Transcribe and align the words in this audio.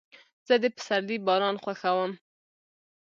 زه 0.47 0.55
د 0.63 0.65
پسرلي 0.75 1.17
باران 1.27 1.55
خوښوم. 1.63 2.11